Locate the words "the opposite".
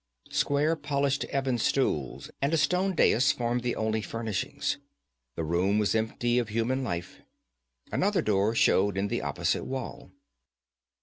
9.09-9.63